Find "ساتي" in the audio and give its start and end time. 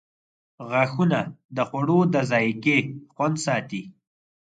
3.45-3.81